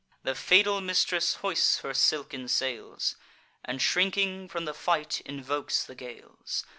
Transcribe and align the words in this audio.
The 0.23 0.33
fatal 0.33 0.81
mistress 0.81 1.35
hoists 1.43 1.81
her 1.81 1.93
silken 1.93 2.47
sails, 2.47 3.17
And, 3.63 3.79
shrinking 3.79 4.47
from 4.47 4.65
the 4.65 4.73
fight, 4.73 5.21
invokes 5.25 5.83
the 5.83 5.93
gales. 5.93 6.65